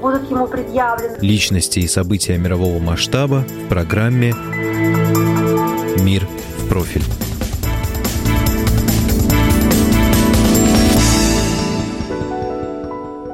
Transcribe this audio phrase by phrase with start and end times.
[0.00, 1.18] будут ему предъявлены.
[1.20, 4.34] Личности и события мирового масштаба в программе
[6.02, 6.26] «Мир
[6.58, 7.04] в профиль».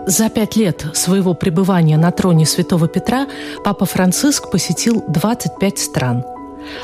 [0.07, 3.27] За пять лет своего пребывания на троне Святого Петра
[3.65, 6.25] Папа Франциск посетил 25 стран.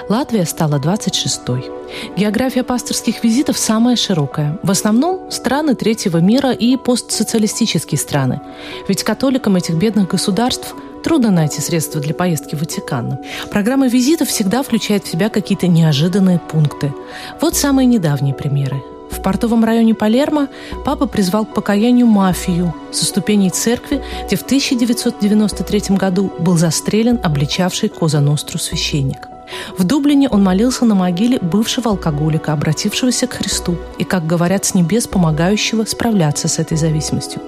[0.08, 1.77] Латвия стала 26-й.
[2.16, 4.58] География пасторских визитов самая широкая.
[4.62, 8.40] В основном страны третьего мира и постсоциалистические страны.
[8.88, 10.74] Ведь католикам этих бедных государств
[11.04, 13.18] трудно найти средства для поездки в Ватикан.
[13.50, 16.92] Программа визитов всегда включает в себя какие-то неожиданные пункты.
[17.40, 18.82] Вот самые недавние примеры.
[19.10, 20.48] В портовом районе Палермо
[20.84, 27.88] папа призвал к покаянию мафию со ступеней церкви, где в 1993 году был застрелен обличавший
[27.88, 29.28] Коза Ностру священник.
[29.76, 34.74] В Дублине он молился на могиле бывшего алкоголика, обратившегося к Христу и, как говорят с
[34.74, 37.40] небес, помогающего справляться с этой зависимостью.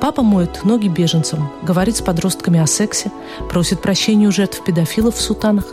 [0.00, 3.10] Папа моет ноги беженцам, говорит с подростками о сексе,
[3.50, 5.64] просит прощения у жертв педофилов в сутанах.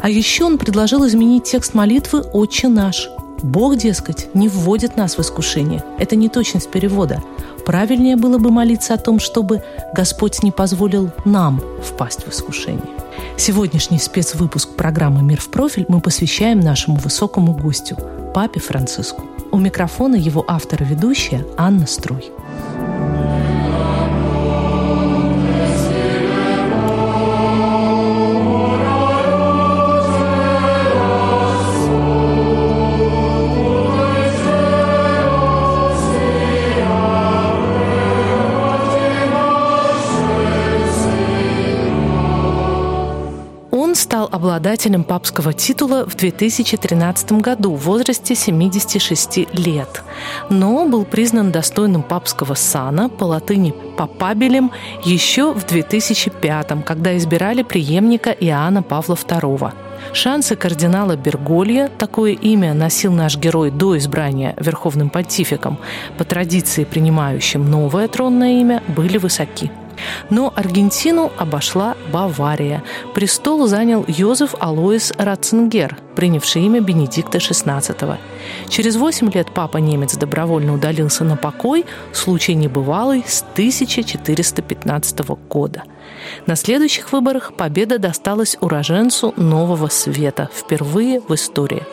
[0.00, 3.08] А еще он предложил изменить текст молитвы «Отче наш».
[3.42, 5.84] Бог, дескать, не вводит нас в искушение.
[5.98, 7.22] Это не точность перевода.
[7.66, 9.62] Правильнее было бы молиться о том, чтобы
[9.92, 12.93] Господь не позволил нам впасть в искушение.
[13.36, 17.96] Сегодняшний спецвыпуск программы «Мир в профиль» мы посвящаем нашему высокому гостю,
[18.34, 19.24] папе Франциску.
[19.50, 22.33] У микрофона его автор и ведущая Анна Струй.
[44.74, 50.02] Обладателем папского титула в 2013 году в возрасте 76 лет,
[50.50, 54.72] но был признан достойным папского сана по латыни «папабелем»
[55.04, 59.72] еще в 2005, когда избирали преемника Иоанна Павла II.
[60.12, 65.78] Шансы кардинала Берголья, такое имя носил наш герой до избрания верховным понтификом,
[66.18, 69.70] по традиции принимающим новое тронное имя, были высоки.
[70.30, 72.82] Но Аргентину обошла Бавария.
[73.14, 78.18] Престол занял Йозеф Алоис Ратцингер, принявший имя Бенедикта XVI.
[78.68, 85.18] Через восемь лет папа-немец добровольно удалился на покой, случай небывалый, с 1415
[85.48, 85.82] года–
[86.46, 91.84] на следующих выборах победа досталась уроженцу Нового Света впервые в истории.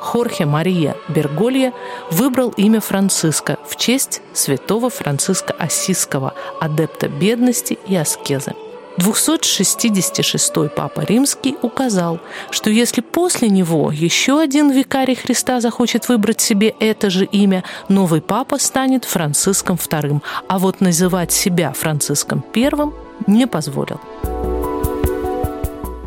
[0.00, 1.72] Хорхе Мария Берголье
[2.10, 8.54] выбрал имя Франциска в честь святого Франциска Осиского, адепта бедности и аскезы.
[8.98, 16.74] 266-й Папа Римский указал, что если после него еще один викарий Христа захочет выбрать себе
[16.80, 22.70] это же имя, новый Папа станет Франциском II, а вот называть себя Франциском I
[23.26, 24.00] не позволил.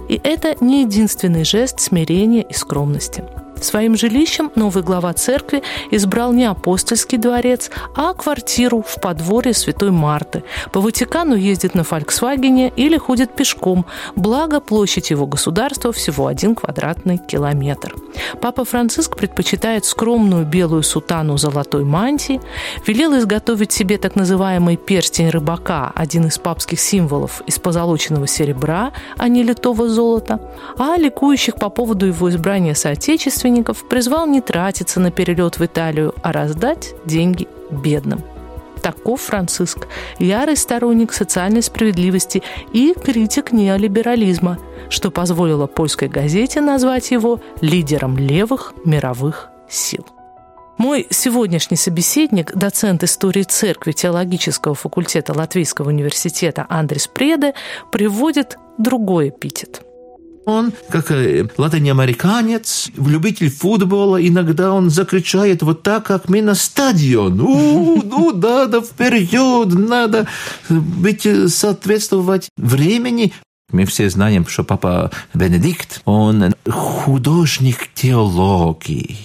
[0.09, 3.23] И это не единственный жест смирения и скромности–
[3.63, 10.43] Своим жилищем новый глава церкви избрал не апостольский дворец, а квартиру в подворье Святой Марты.
[10.73, 13.85] По Ватикану ездит на «Фольксвагене» или ходит пешком,
[14.17, 17.95] благо площадь его государства всего один квадратный километр.
[18.41, 22.41] Папа Франциск предпочитает скромную белую сутану золотой мантии,
[22.85, 29.29] велел изготовить себе так называемый перстень рыбака, один из папских символов из позолоченного серебра, а
[29.29, 30.41] не литого золота,
[30.77, 36.13] а ликующих по поводу его избрания соотечественников родственников призвал не тратиться на перелет в Италию,
[36.23, 38.21] а раздать деньги бедным.
[38.81, 39.87] Таков Франциск,
[40.19, 42.41] ярый сторонник социальной справедливости
[42.73, 44.57] и критик неолиберализма,
[44.89, 50.05] что позволило польской газете назвать его лидером левых мировых сил.
[50.77, 57.53] Мой сегодняшний собеседник, доцент истории церкви теологического факультета Латвийского университета Андрес Преде,
[57.91, 59.81] приводит другой эпитет–
[60.45, 67.39] он, как э, латиноамериканец, любитель футбола, иногда он закричает вот так, как мы на стадион.
[67.39, 70.27] У, ну, надо вперед, надо
[70.69, 73.33] быть, э, соответствовать времени.
[73.71, 79.17] Мы все знаем, что папа Бенедикт, он художник теологии.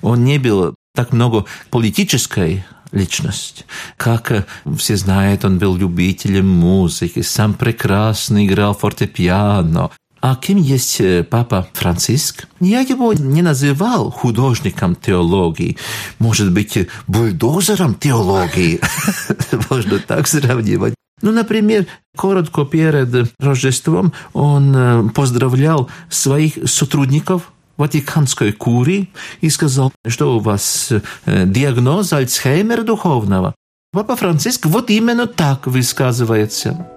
[0.00, 3.64] Он не был так много политической личность.
[3.96, 9.90] Как все знают, он был любителем музыки, сам прекрасно играл фортепиано,
[10.22, 12.46] а кем есть папа Франциск?
[12.60, 15.76] Я его не называл художником теологии,
[16.20, 18.80] может быть, бульдозером теологии,
[19.70, 20.94] можно так сравнивать.
[21.22, 21.86] Ну, например,
[22.16, 29.10] коротко перед Рождеством он поздравлял своих сотрудников Ватиканской курии
[29.40, 30.92] и сказал, что у вас
[31.26, 33.54] диагноз Альцхеймера духовного.
[33.92, 36.88] Папа Франциск вот именно так высказывается.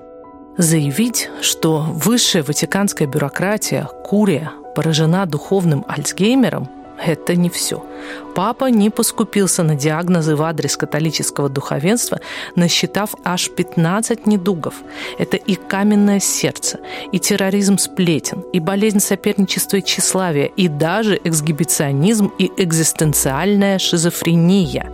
[0.57, 7.85] Заявить, что высшая ватиканская бюрократия, курия, поражена духовным Альцгеймером, это не все.
[8.35, 12.21] Папа не поскупился на диагнозы в адрес католического духовенства,
[12.55, 14.75] насчитав аж 15 недугов.
[15.17, 16.79] Это и каменное сердце,
[17.11, 24.89] и терроризм сплетен, и болезнь соперничества и тщеславия, и даже эксгибиционизм и экзистенциальная шизофрения.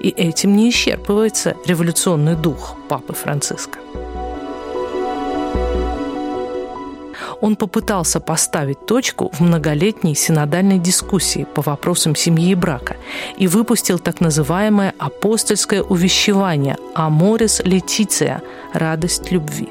[0.00, 3.78] И этим не исчерпывается революционный дух Папы Франциска.
[7.40, 12.96] Он попытался поставить точку в многолетней синодальной дискуссии по вопросам семьи и брака
[13.36, 18.42] и выпустил так называемое апостольское увещевание «Аморис Летиция»–
[18.72, 19.68] «Радость любви».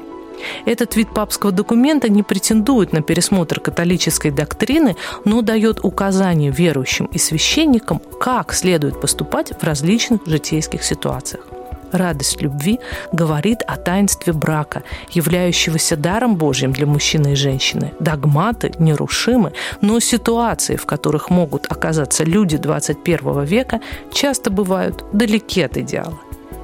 [0.66, 7.18] Этот вид папского документа не претендует на пересмотр католической доктрины, но дает указания верующим и
[7.18, 11.55] священникам, как следует поступать в различных житейских ситуациях
[11.92, 12.78] радость любви
[13.12, 17.92] говорит о таинстве брака, являющегося даром Божьим для мужчины и женщины.
[18.00, 23.80] Догматы нерушимы, но ситуации, в которых могут оказаться люди 21 века,
[24.12, 26.18] часто бывают далеки от идеала.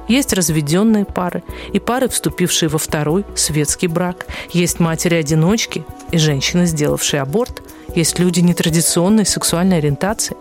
[0.07, 4.25] Есть разведенные пары и пары, вступившие во второй светский брак.
[4.51, 7.61] Есть матери-одиночки и женщины, сделавшие аборт.
[7.95, 10.35] Есть люди нетрадиционной сексуальной ориентации.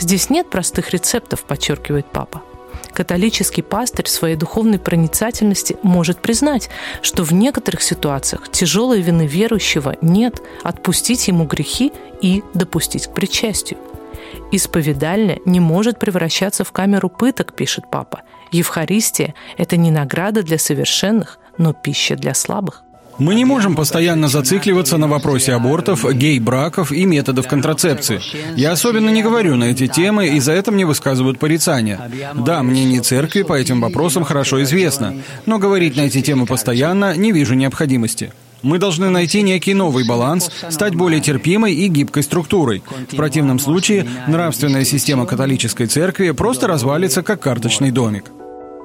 [0.00, 2.42] Здесь нет простых рецептов, подчеркивает папа
[2.98, 6.68] католический пастырь своей духовной проницательности может признать,
[7.00, 13.78] что в некоторых ситуациях тяжелой вины верующего нет, отпустить ему грехи и допустить к причастию.
[14.50, 18.22] Исповедальня не может превращаться в камеру пыток, пишет папа.
[18.50, 22.82] Евхаристия– это не награда для совершенных, но пища для слабых.
[23.18, 28.20] Мы не можем постоянно зацикливаться на вопросе абортов, гей-браков и методов контрацепции.
[28.56, 32.00] Я особенно не говорю на эти темы, и за это мне высказывают порицания.
[32.34, 35.14] Да, мнение церкви по этим вопросам хорошо известно,
[35.46, 38.32] но говорить на эти темы постоянно не вижу необходимости.
[38.62, 42.82] Мы должны найти некий новый баланс, стать более терпимой и гибкой структурой.
[43.10, 48.30] В противном случае нравственная система католической церкви просто развалится, как карточный домик.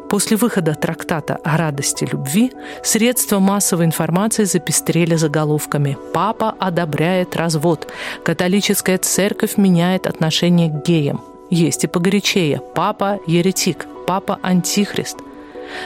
[0.09, 2.51] После выхода трактата о радости любви
[2.83, 7.91] средства массовой информации запестрели заголовками «Папа одобряет развод»,
[8.23, 15.17] «Католическая церковь меняет отношение к геям», есть и погорячее «Папа еретик», «Папа антихрист»,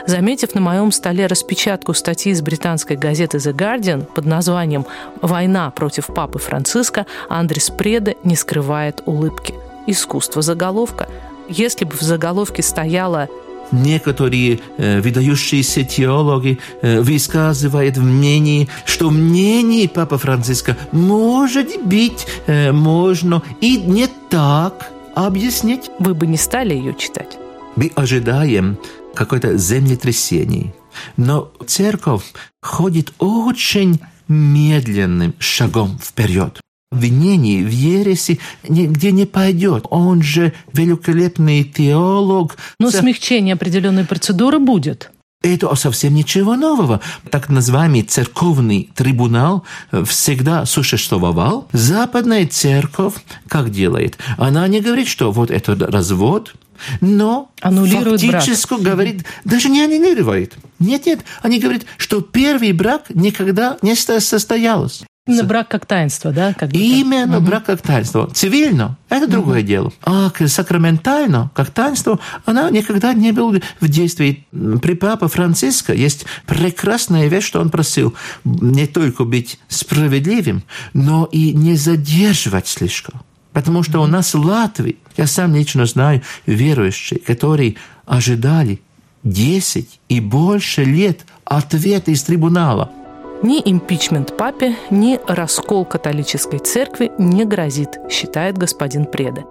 [0.06, 4.86] Заметив на моем столе распечатку статьи из британской газеты The Guardian под названием
[5.22, 9.54] «Война против папы Франциска», Андрес Преда не скрывает улыбки.
[9.86, 11.08] Искусство заголовка.
[11.48, 13.30] Если бы в заголовке стояло
[13.72, 23.42] некоторые э, выдающиеся теологи э, высказывают мнение, что мнение Папы Франциска может быть э, можно
[23.62, 25.90] и не так объяснить.
[26.00, 27.38] Вы бы не стали ее читать?
[27.76, 28.78] Мы ожидаем
[29.16, 30.74] какое-то землетрясение.
[31.16, 32.24] Но церковь
[32.62, 36.60] ходит очень медленным шагом вперед
[36.92, 39.86] обвинений в ереси нигде не пойдет.
[39.90, 42.58] Он же великолепный теолог.
[42.80, 45.12] Но смягчение определенной процедуры будет.
[45.44, 47.00] Это совсем ничего нового.
[47.30, 49.64] Так называемый церковный трибунал
[50.06, 51.68] всегда существовал.
[51.74, 53.14] Западная церковь
[53.48, 54.18] как делает?
[54.38, 56.56] Она не говорит, что вот это развод,
[57.02, 58.82] но Аннулирует фактически брак.
[58.82, 60.56] говорит, даже не аннулирует.
[60.80, 65.06] Нет, нет, они говорят, что первый брак никогда не состоялся.
[65.28, 66.54] Именно брак как таинство, да?
[66.54, 67.48] Как Именно угу.
[67.48, 68.30] брак как таинство.
[68.34, 69.34] Цивильно– это угу.
[69.34, 69.92] другое дело.
[70.04, 74.48] А сакраментально, как таинство, она никогда не была в действии.
[74.82, 78.16] При папе Франциско есть прекрасная вещь, что он просил
[78.46, 83.22] не только быть справедливым, но и не задерживать слишком.
[83.52, 88.80] Потому что у нас в Латвии, я сам лично знаю верующие, которые ожидали
[89.24, 92.92] 10 и больше лет ответа из трибунала–
[93.44, 99.44] ни импичмент папе, ни раскол католической церкви не грозит, считает господин Преда.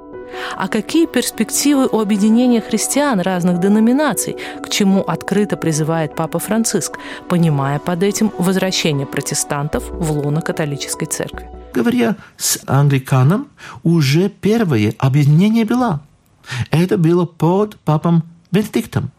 [0.57, 7.79] А какие перспективы у объединения христиан разных деноминаций, к чему открыто призывает Папа Франциск, понимая
[7.79, 11.49] под этим возвращение протестантов в лоно католической церкви?
[11.73, 13.49] Говоря с англиканом,
[13.83, 16.01] уже первое объединение было.
[16.71, 19.11] Это было под папом Бенедиктом.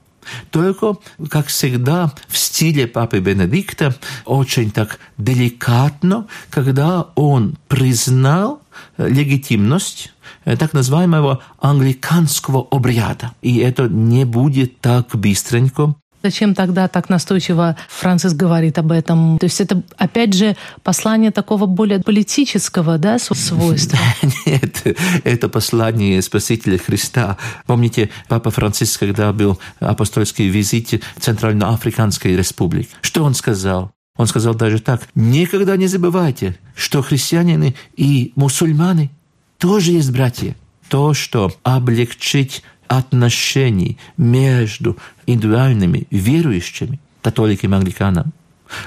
[0.52, 0.96] Только,
[1.30, 8.62] как всегда, в стиле папы Бенедикта, очень так деликатно, когда он признал
[8.98, 13.32] легитимность так называемого англиканского обряда.
[13.42, 15.96] И это не будет так быстренько.
[16.24, 19.38] Зачем тогда так настойчиво Франциск говорит об этом?
[19.38, 24.00] То есть это, опять же, послание такого более политического да, свойства?
[24.46, 27.38] Нет, это послание Спасителя Христа.
[27.66, 33.92] Помните, Папа Франциск, когда был апостольский визит в Центральноафриканской республике, что он сказал?
[34.18, 39.12] Он сказал даже так, никогда не забывайте, что христиане и мусульмане
[39.60, 40.56] тоже есть братья.
[40.90, 48.34] То, что облегчить отношений между индивидуальными верующими, католикам, англиканам,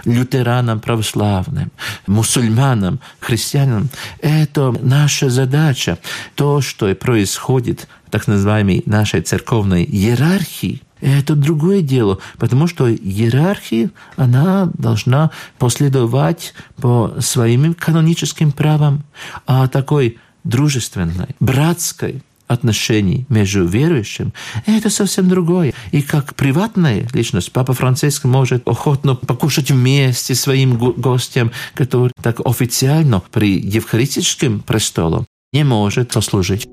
[0.05, 1.71] лютеранам, православным,
[2.07, 3.89] мусульманам, христианам.
[4.21, 5.99] Это наша задача.
[6.35, 13.91] То, что происходит в так называемой нашей церковной иерархии, это другое дело, потому что иерархия,
[14.17, 19.05] она должна последовать по своим каноническим правам,
[19.47, 24.33] а такой дружественной, братской, отношений между верующим,
[24.67, 25.73] это совсем другое.
[25.93, 33.23] И как приватная личность, Папа Франциск может охотно покушать вместе своим гостям, который так официально
[33.31, 36.67] при Евхаристическом престоле не может сослужить.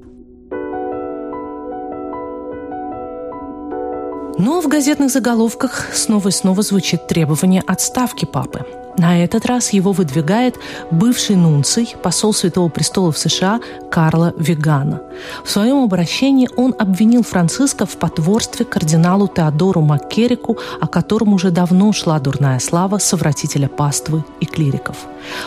[4.39, 8.65] Но в газетных заголовках снова и снова звучит требование отставки папы.
[8.97, 10.55] На этот раз его выдвигает
[10.89, 13.59] бывший нунций, посол Святого Престола в США
[13.91, 15.01] Карла Вегана.
[15.45, 21.93] В своем обращении он обвинил Франциска в потворстве кардиналу Теодору Маккерику, о котором уже давно
[21.93, 24.97] шла дурная слава совратителя паствы и клириков.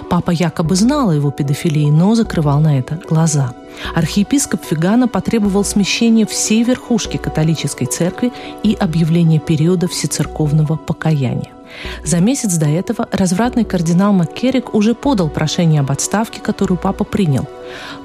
[0.08, 3.52] Папа якобы знал о его педофилии, но закрывал на это глаза.
[3.94, 11.50] Архиепископ Фигана потребовал смещения всей верхушки католической церкви и объявления периода всецерковного покаяния.
[12.04, 17.46] За месяц до этого развратный кардинал Маккерик уже подал прошение об отставке, которую папа принял.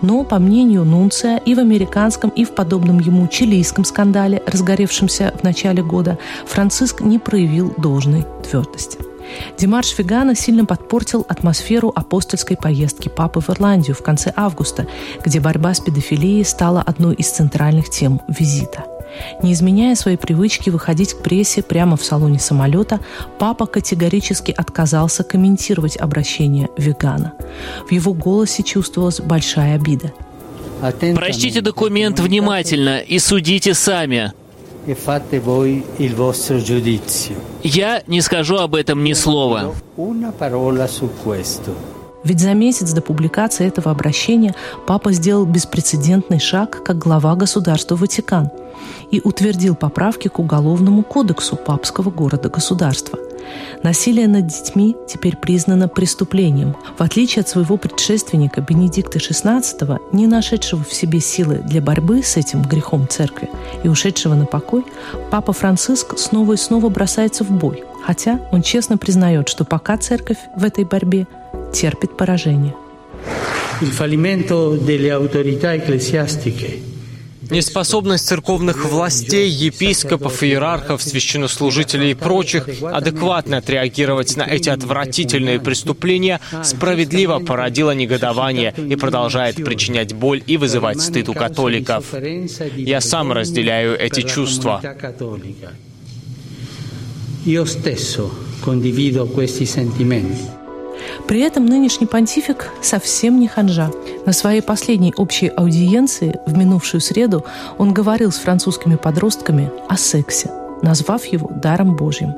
[0.02, 5.44] Но, по мнению Нунция, и в американском, и в подобном ему чилийском скандале, разгоревшемся в
[5.44, 9.00] начале года, Франциск не проявил должной твердости.
[9.58, 14.88] Демарш Фигана сильно подпортил атмосферу апостольской поездки папы в Ирландию в конце августа,
[15.24, 18.86] где борьба с педофилией стала одной из центральных тем визита–
[19.42, 23.00] не изменяя своей привычки выходить к прессе прямо в салоне самолета,
[23.40, 27.34] папа категорически отказался комментировать обращение вегана.
[27.88, 30.14] В его голосе чувствовалась большая обида.
[31.16, 34.34] Прочтите документ внимательно и судите сами.
[37.64, 39.74] Я не скажу об этом ни слова.
[42.26, 44.56] Ведь за месяц до публикации этого обращения
[44.88, 48.50] папа сделал беспрецедентный шаг как глава государства Ватикан
[49.12, 53.20] и утвердил поправки к Уголовному кодексу папского города-государства.
[53.84, 56.76] Насилие над детьми теперь признано преступлением.
[56.98, 62.38] В отличие от своего предшественника Бенедикта XVI, не нашедшего в себе силы для борьбы с
[62.38, 63.50] этим грехом церкви
[63.84, 64.84] и ушедшего на покой,
[65.30, 70.40] папа Франциск снова и снова бросается в бой, хотя он честно признает, что пока церковь
[70.56, 71.28] в этой борьбе
[71.74, 72.74] терпит поражение.
[77.52, 87.40] Неспособность церковных властей, епископов, иерархов, священнослужителей и прочих адекватно отреагировать на эти отвратительные преступления справедливо
[87.40, 92.06] породила негодование и продолжает причинять боль и вызывать стыд у католиков.
[92.76, 94.82] Я сам разделяю эти чувства.
[97.46, 100.65] Io stesso condivido questi sentimenti.
[101.28, 103.92] При этом нынешний понтифик совсем не ханжа.
[104.26, 107.46] На своей последней общей аудиенции в минувшую среду
[107.78, 112.36] он говорил с французскими подростками о сексе, назвав его даром Божьим.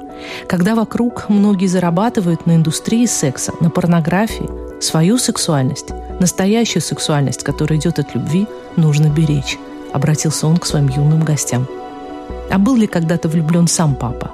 [0.48, 4.50] Когда вокруг многие зарабатывают на индустрии секса, на порнографии,
[4.82, 9.58] свою сексуальность, настоящую сексуальность, которая идет от любви, нужно беречь,
[9.94, 11.68] обратился он к своим юным гостям.
[12.50, 14.32] А был ли когда-то влюблен сам папа?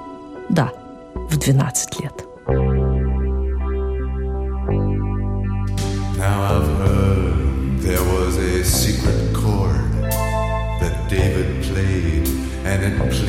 [0.49, 0.71] Да,
[1.15, 2.25] в 12 лет.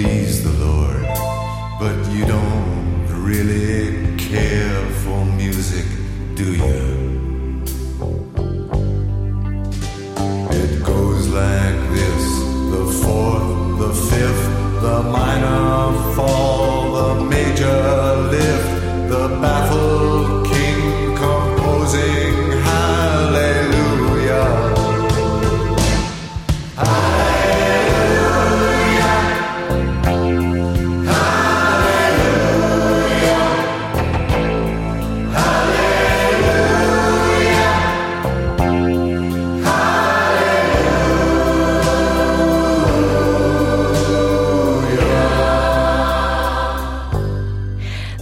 [0.04, 1.02] It pleased the Lord.
[1.78, 5.86] But you don't really care for music,
[6.34, 6.93] do you?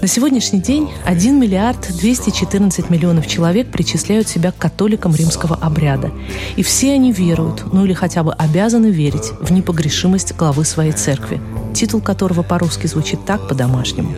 [0.03, 6.11] На сегодняшний день 1 миллиард 214 миллионов человек причисляют себя к католикам римского обряда.
[6.57, 11.41] И все они веруют, ну или хотя бы обязаны верить в непогрешимость главы своей церкви,
[11.73, 14.13] титул которого по-русски звучит так по-домашнему.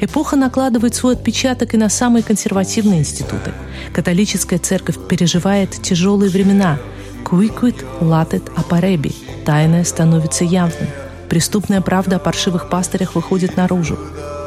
[0.00, 3.52] Эпоха накладывает свой отпечаток и на самые консервативные институты.
[3.92, 6.78] Католическая церковь переживает тяжелые времена.
[7.26, 9.14] «Quicquid latet апареби»–
[9.44, 10.88] тайное становится явным.
[11.28, 13.98] Преступная правда о паршивых пастырях выходит наружу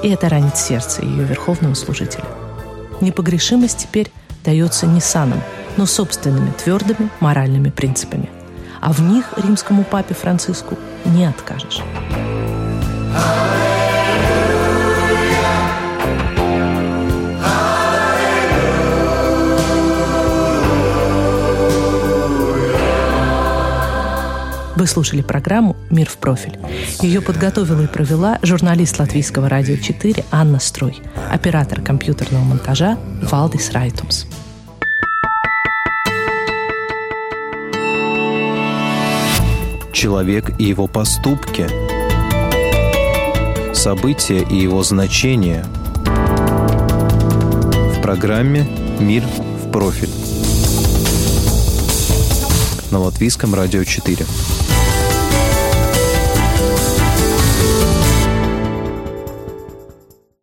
[0.04, 2.26] и это ранит сердце ее верховного служителя.
[3.02, 4.12] Непогрешимость теперь
[4.44, 5.42] дается не саном,
[5.78, 8.30] но собственными твердыми моральными принципами.
[8.82, 11.82] А в них римскому папе Франциску не откажешь.
[24.80, 26.58] Вы слушали программу «Мир в профиль».
[27.02, 34.24] Ее подготовила и провела журналист Латвийского радио 4 Анна Строй, оператор компьютерного монтажа Валдис Райтумс.
[39.92, 41.68] Человек и его поступки.
[43.76, 45.66] События и его значения.
[47.98, 48.66] В программе
[49.02, 50.10] «Мир в профиль»
[52.92, 54.26] на Латвийском радио 4.